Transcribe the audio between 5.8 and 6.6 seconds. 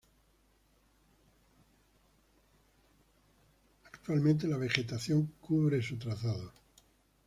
su trazado.